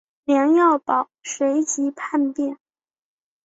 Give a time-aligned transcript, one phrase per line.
[0.23, 2.57] 梁耀宝随即叛变。